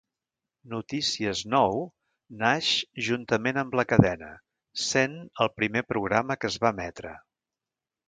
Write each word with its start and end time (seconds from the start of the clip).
Notícies 0.69 1.43
Nou 1.55 1.77
naix 2.45 2.71
juntament 3.09 3.61
amb 3.65 3.79
la 3.81 3.87
cadena, 3.93 4.33
sent 4.89 5.21
el 5.47 5.55
primer 5.61 5.89
programa 5.95 6.43
que 6.43 6.55
es 6.55 6.63
va 6.67 6.77
emetre. 6.79 7.19